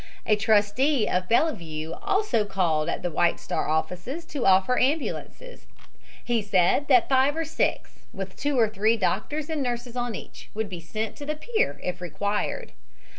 [0.25, 5.67] A trustee of Bellevue also called at the White Star offices to offer ambulances.
[6.25, 10.49] He said that five or six, with two or three doctors and nurses on each,
[10.55, 12.71] would be sent to the pier if required.